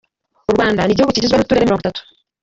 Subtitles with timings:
[0.49, 2.01] U rwanda nigihugu kigizwe nuturere mirongo itatu.